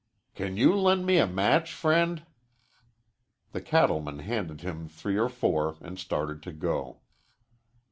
"Can 0.33 0.57
you 0.57 0.73
lend 0.75 1.05
me 1.05 1.17
a 1.19 1.27
match, 1.27 1.71
friend?" 1.71 2.25
The 3.51 3.61
cattleman 3.61 4.17
handed 4.17 4.61
him 4.61 4.87
three 4.87 5.15
or 5.19 5.29
four 5.29 5.77
and 5.79 5.99
started 5.99 6.41
to 6.41 6.51
go. 6.51 7.01